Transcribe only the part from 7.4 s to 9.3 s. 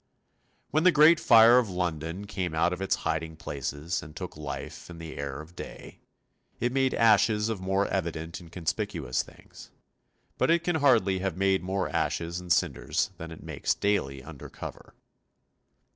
of more evident and conspicuous